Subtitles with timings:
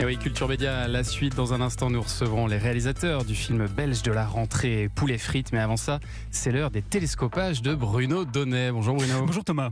[0.00, 1.34] Et oui, Culture Média, la suite.
[1.34, 5.52] Dans un instant, nous recevrons les réalisateurs du film belge de la rentrée Poulet frites.
[5.52, 5.98] Mais avant ça,
[6.30, 8.70] c'est l'heure des télescopages de Bruno Donnet.
[8.70, 9.26] Bonjour Bruno.
[9.26, 9.70] Bonjour Thomas.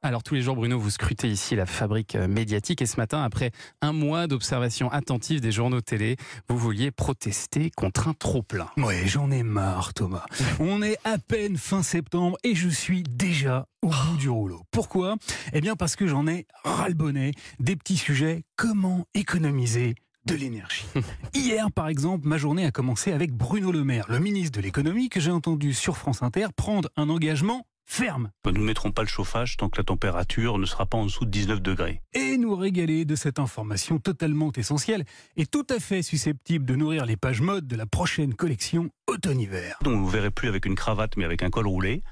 [0.00, 3.20] Alors tous les jours, Bruno, vous scrutez ici la fabrique euh, médiatique et ce matin,
[3.20, 3.50] après
[3.82, 6.16] un mois d'observation attentive des journaux télé,
[6.48, 8.68] vous vouliez protester contre un trop-plein.
[8.76, 10.24] Ouais, j'en ai marre Thomas.
[10.60, 14.62] On est à peine fin septembre et je suis déjà au bout du rouleau.
[14.70, 15.16] Pourquoi?
[15.52, 19.96] Eh bien parce que j'en ai ras-le-bonnet des petits sujets comment économiser
[20.26, 20.86] de l'énergie?
[21.34, 25.08] Hier, par exemple, ma journée a commencé avec Bruno Le Maire, le ministre de l'économie,
[25.08, 28.30] que j'ai entendu sur France Inter prendre un engagement ferme.
[28.44, 31.24] Nous ne mettrons pas le chauffage tant que la température ne sera pas en dessous
[31.24, 32.02] de 19 degrés.
[32.12, 35.04] Et nous régaler de cette information totalement essentielle
[35.36, 39.78] et tout à fait susceptible de nourrir les pages mode de la prochaine collection automne-hiver.
[39.82, 42.02] Donc vous ne verrez plus avec une cravate mais avec un col roulé.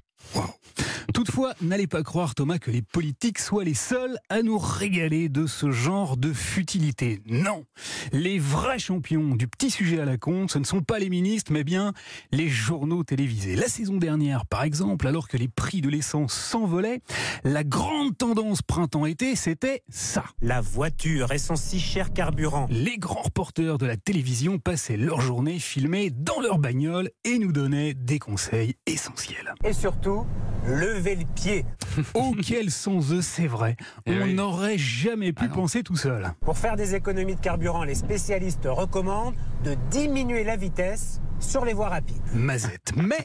[1.15, 5.46] Toutefois, n'allez pas croire, Thomas, que les politiques soient les seuls à nous régaler de
[5.46, 7.20] ce genre de futilité.
[7.27, 7.65] Non
[8.12, 11.52] Les vrais champions du petit sujet à la con, ce ne sont pas les ministres,
[11.52, 11.93] mais bien
[12.32, 13.57] les journaux télévisés.
[13.57, 17.01] La saison dernière, par exemple, alors que les prix de l'essence s'envolaient,
[17.45, 20.24] la grande tendance printemps-été, c'était ça.
[20.41, 22.66] La voiture et son si cher carburant.
[22.70, 27.52] Les grands reporters de la télévision passaient leur journée filmée dans leur bagnole et nous
[27.52, 29.54] donnaient des conseils essentiels.
[29.65, 30.26] Et surtout,
[30.67, 31.65] lever le pied.
[32.15, 33.77] Auquel sans eux, c'est vrai.
[34.07, 34.35] Eh On oui.
[34.35, 36.33] n'aurait jamais pu Ah penser tout seul.
[36.41, 41.75] Pour faire des économies de carburant, les spécialistes recommandent de diminuer la vitesse sur les
[41.75, 42.17] voies rapides.
[42.35, 42.93] Mazette.
[42.97, 43.25] Mais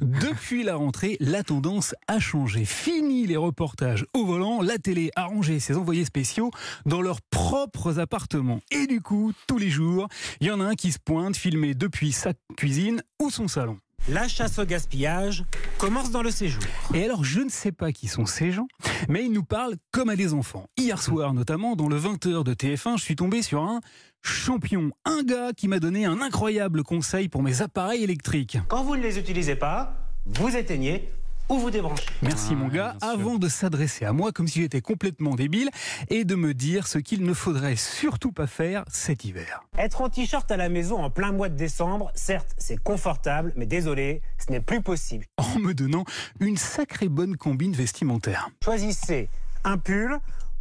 [0.00, 2.64] depuis la rentrée, la tendance a changé.
[2.64, 6.50] Fini les reportages au volant, la télé a rangé ses envoyés spéciaux
[6.86, 8.58] dans leurs propres appartements.
[8.72, 10.08] Et du coup, tous les jours,
[10.40, 13.78] il y en a un qui se pointe, filmé depuis sa cuisine ou son salon.
[14.08, 15.44] La chasse au gaspillage
[15.78, 16.62] commence dans le séjour.
[16.92, 18.66] Et alors, je ne sais pas qui sont ces gens,
[19.08, 20.66] mais ils nous parlent comme à des enfants.
[20.76, 23.80] Hier soir, notamment, dans le 20h de TF1, je suis tombé sur un
[24.20, 28.58] champion, un gars qui m'a donné un incroyable conseil pour mes appareils électriques.
[28.66, 29.94] Quand vous ne les utilisez pas,
[30.26, 31.08] vous éteignez
[31.48, 32.04] ou vous débranchez.
[32.22, 33.20] Merci Ah, mon gars, bien sûr.
[33.20, 35.70] avant de s'adresser à moi comme si j'étais complètement débile
[36.08, 39.62] et de me dire ce qu'il ne faudrait surtout pas faire cet hiver.
[39.76, 43.66] Être en t-shirt à la maison en plein mois de décembre, certes, c'est confortable, mais
[43.66, 45.24] désolé, ce n'est plus possible.
[45.54, 46.04] En me donnant
[46.40, 48.48] une sacrée bonne combine vestimentaire.
[48.64, 49.28] Choisissez
[49.64, 50.18] un pull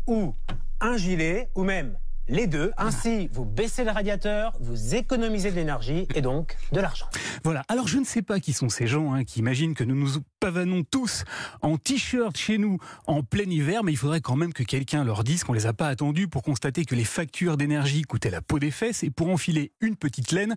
[0.08, 0.34] ou
[0.82, 1.98] un gilet ou même
[2.32, 2.72] les deux.
[2.78, 7.08] Ainsi, vous baissez le radiateur, vous économisez de l'énergie et donc de l'argent.
[7.44, 9.96] Voilà, alors je ne sais pas qui sont ces gens hein, qui imaginent que nous
[9.96, 11.26] nous pavanons tous
[11.62, 15.24] en t-shirt chez nous en plein hiver, mais il faudrait quand même que quelqu'un leur
[15.24, 18.60] dise qu'on les a pas attendus pour constater que les factures d'énergie coûtaient la peau
[18.60, 20.56] des fesses et pour enfiler une petite laine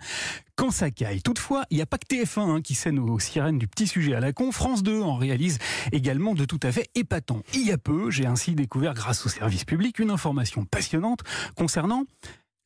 [0.56, 1.22] quand ça caille.
[1.22, 4.15] Toutefois, il n'y a pas que TF1 hein, qui scène aux sirènes du petit sujet
[4.15, 4.53] à la con.
[4.53, 5.59] France 2 en réalise
[5.92, 7.42] également de tout à fait épatant.
[7.54, 11.20] Il y a peu, j'ai ainsi découvert grâce au service public une information passionnante
[11.56, 12.04] concernant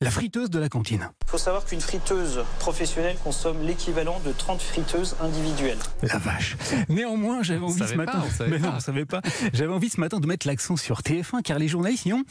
[0.01, 1.09] la friteuse de la cantine.
[1.27, 5.77] Il faut savoir qu'une friteuse professionnelle consomme l'équivalent de 30 friteuses individuelles.
[6.03, 6.55] La vache.
[6.87, 8.13] Néanmoins, j'avais envie ce matin.
[8.13, 8.75] pas, on savait Mais non, pas.
[8.77, 9.21] on savait pas.
[9.51, 12.23] J'avais envie ce matin de mettre l'accent sur TF1 car les journalistes y ont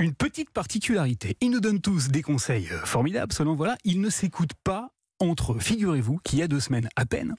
[0.00, 1.36] une petite particularité.
[1.40, 3.32] Ils nous donnent tous des conseils euh, formidables.
[3.32, 4.90] Seulement voilà, ils ne s'écoutent pas
[5.20, 5.58] entre.
[5.58, 7.34] Figurez-vous qu'il y a deux semaines à peine,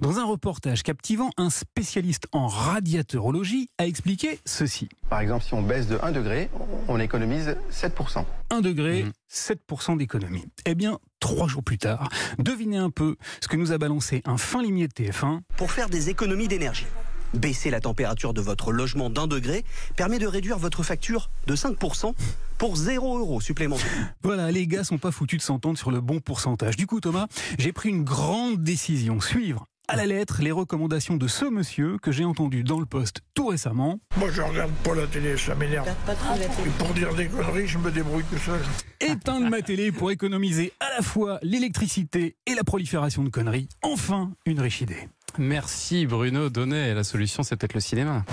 [0.00, 4.88] dans un reportage captivant, un spécialiste en radiateurologie a expliqué ceci.
[5.08, 6.50] Par exemple, si on baisse de 1 degré,
[6.88, 8.24] on économise 7%.
[8.50, 9.12] 1 degré, Mhm.
[9.28, 10.44] 7% d'économie.
[10.66, 14.36] Eh bien, trois jours plus tard, devinez un peu ce que nous a balancé un
[14.36, 16.86] fin limier de TF1 pour faire des économies d'énergie.
[17.34, 19.64] Baisser la température de votre logement d'un degré
[19.96, 22.12] permet de réduire votre facture de 5%
[22.58, 24.14] pour 0 euros supplémentaires.
[24.22, 26.76] Voilà, les gars sont pas foutus de s'entendre sur le bon pourcentage.
[26.76, 27.26] Du coup, Thomas,
[27.58, 29.20] j'ai pris une grande décision.
[29.20, 33.20] Suivre à la lettre les recommandations de ce monsieur que j'ai entendu dans le poste
[33.34, 33.98] tout récemment.
[34.16, 35.88] Moi, je regarde pas la télé, ça m'énerve.
[35.88, 38.60] Et pour dire des conneries, je me débrouille tout seul.
[39.00, 43.68] Éteindre ma télé pour économiser à la fois l'électricité et la prolifération de conneries.
[43.82, 45.08] Enfin, une riche idée.
[45.38, 46.94] Merci Bruno Donnet.
[46.94, 48.24] La solution, c'est peut-être le cinéma.